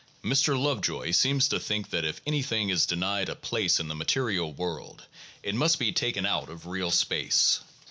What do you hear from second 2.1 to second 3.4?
any thing is denied a